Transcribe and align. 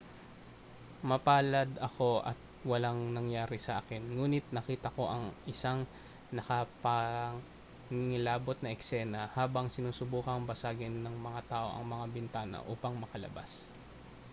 mapalad 1.09 1.71
ako 1.87 2.09
at 2.25 2.33
walang 2.69 2.99
nangyari 3.17 3.57
sa 3.61 3.73
akin 3.85 4.01
nguni't 4.17 4.47
nakita 4.55 4.89
ko 4.97 5.03
ang 5.07 5.25
isang 5.53 5.79
nakapangingilabot 6.37 8.57
na 8.65 8.73
eksena 8.75 9.21
habang 9.37 9.65
sinusubukang 9.69 10.41
basagin 10.49 10.95
ng 11.05 11.15
mga 11.27 11.41
tao 11.53 11.67
ang 11.77 11.85
mga 11.93 12.05
bintana 12.17 12.57
upang 12.73 12.95
makalabas 13.03 13.51